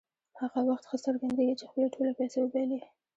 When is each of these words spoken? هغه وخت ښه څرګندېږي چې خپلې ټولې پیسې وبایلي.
هغه 0.39 0.59
وخت 0.69 0.83
ښه 0.89 0.97
څرګندېږي 1.05 1.55
چې 1.59 1.65
خپلې 1.69 1.87
ټولې 1.93 2.11
پیسې 2.19 2.37
وبایلي. 2.41 2.79